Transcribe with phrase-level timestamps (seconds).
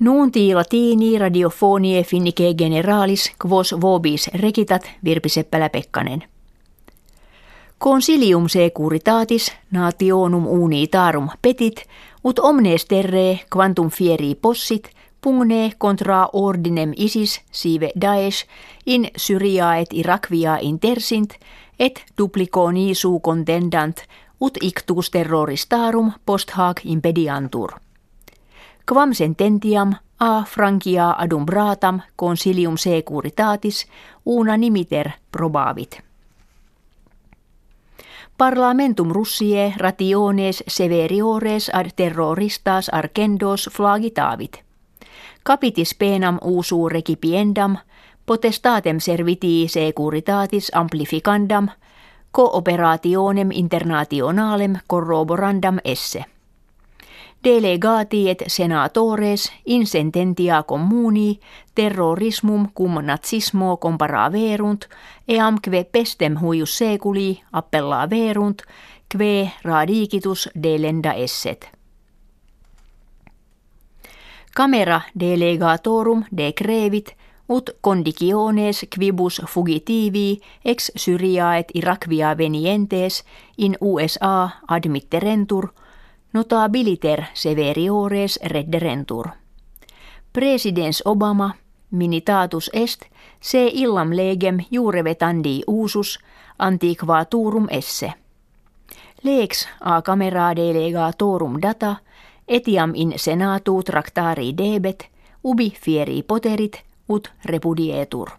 [0.00, 6.24] Nuunti latini radiofonie finnike generalis quos vobis rekitat Virpi Seppälä-Pekkanen.
[7.84, 11.84] Consilium securitatis nationum unitarum petit
[12.24, 14.90] ut omnes terre quantum fieri possit
[15.20, 18.46] pugne contra ordinem isis sive Daesh
[18.86, 21.34] in Syria et Irakvia intersint
[21.78, 23.96] et duplico nisu contendant
[24.40, 27.87] ut ictus terroristarum post hac impediantur.
[28.88, 33.86] Quam sententiam a Frankia adumbratam consilium securitatis
[34.24, 36.00] una nimiter probavit.
[38.38, 44.64] Parlamentum Russie rationes severiores ad terroristas arkendos flagitavit.
[45.44, 47.76] Capitis penam usu recipiendam
[48.26, 51.68] potestatem servitii securitatis amplificandam
[52.32, 56.24] cooperationem internationalem corroborandam esse
[57.44, 61.40] delegati et senatores in sententia communi
[61.74, 64.84] terrorismum cum nazismo comparaverunt
[65.28, 68.62] eam kve pestem huius seculi appellaverunt
[69.08, 71.70] kve radikitus delenda esset.
[74.56, 77.16] Camera delegatorum decrevit
[77.48, 83.24] ut condiciones quibus fugitivi ex Syria et Irakvia venientes
[83.58, 85.68] in USA admitterentur–
[86.32, 89.28] notabiliter severiores redderentur.
[90.32, 91.50] Presidens Obama
[91.90, 93.04] minitatus est
[93.40, 96.18] se illam legem jurevetandi usus
[96.58, 98.12] antiquaturum esse.
[99.22, 101.96] Lex a camera delegatorum data
[102.48, 105.08] etiam in senatu tractari debet
[105.44, 108.30] ubi fieri poterit ut repudietur.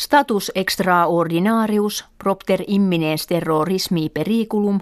[0.00, 4.80] Status extraordinarius propter imminens terrorismi periculum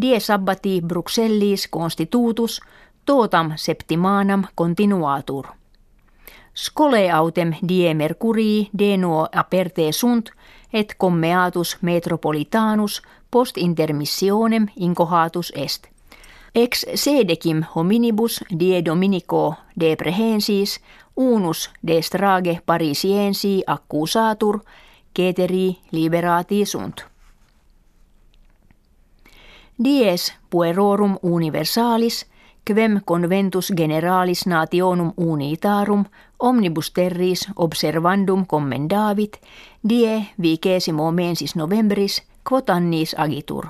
[0.00, 2.60] die sabbati Bruxellis constitutus
[3.06, 5.46] totam septimanam continuatur.
[6.54, 10.30] Skole autem die mercurii de nuo aperte sunt
[10.72, 15.88] et commeatus metropolitanus post intermissionem incohatus est.
[16.54, 20.80] Ex sedecim hominibus die dominico de prehensis
[21.16, 24.60] unus de strage parisiensi accusatur
[25.14, 27.04] keteri liberati sunt.
[29.84, 32.26] Dies puerorum universalis
[32.64, 36.04] quem conventus generalis nationum unitarum
[36.38, 39.40] omnibus terris observandum commendavit
[39.88, 43.66] die vicesimo mensis novembris quotannis agitur.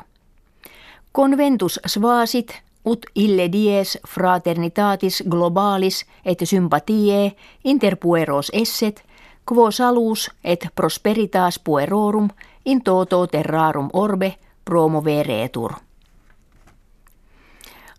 [1.12, 7.32] Conventus svasit ut ille dies fraternitatis globalis et sympatiae
[7.64, 9.04] inter pueros esset,
[9.48, 12.28] quo salus et prosperitas puerorum
[12.64, 15.72] in toto terrarum orbe promoveretur.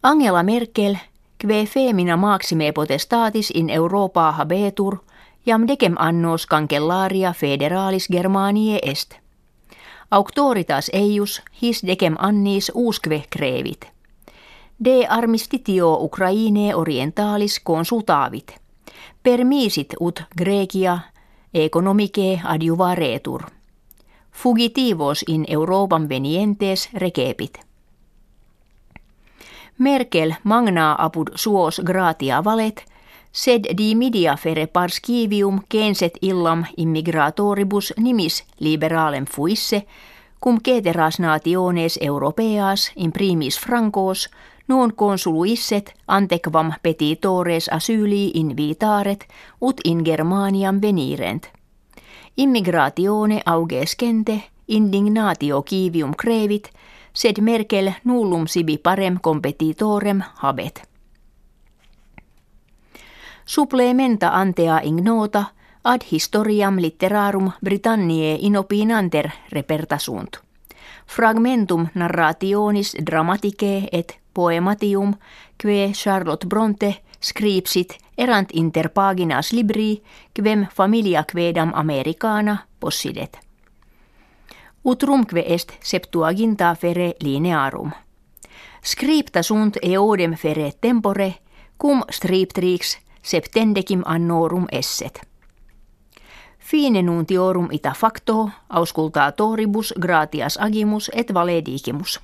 [0.03, 0.95] Angela Merkel,
[1.37, 4.97] kve femina maxime potestatis in Europa habetur,
[5.45, 9.15] jam decem annos cancellaria federalis Germaniae est.
[10.11, 13.85] Auctoritas eius his decem annis usque crevit–
[14.85, 18.61] de armistitio Ukraine orientalis consultavit.
[19.23, 20.99] Permisit ut Grecia
[21.53, 23.41] economice adjuvaretur.
[24.31, 27.59] Fugitivos in Euroopan venientes rekepit.
[29.77, 32.85] Merkel magna apud suos gratia valet,
[33.31, 39.85] sed di media fere parskivium kenset illam immigratoribus nimis liberalem fuisse,
[40.43, 44.29] cum ceteras nationes europeas in primis francos
[44.71, 49.27] non consuluisset antequam petitores asyli invitaret
[49.61, 51.43] ut in Germaniam venirent.
[52.37, 56.69] Immigratione augescente indignatio kivium crevit,
[57.13, 60.87] sed Merkel nullum sibi parem competitorem habet.
[63.45, 65.45] Supplementa antea ignota
[65.83, 70.37] ad historiam litterarum Britanniae inopinanter repertasunt.
[71.07, 75.13] Fragmentum narrationis dramaticae et poematium,
[75.57, 80.01] que Charlotte Bronte scripsit erant inter paginas libri,
[80.33, 83.39] quem familia quedam americana possidet.
[84.83, 87.91] Utrumque est septuaginta fere linearum.
[88.83, 91.33] Scripta sunt eodem fere tempore,
[91.77, 95.21] cum striptrix septendecim annorum esset.
[96.59, 102.19] Fine nuntiorum ita facto, auscultatoribus gratias agimus et valedigimus.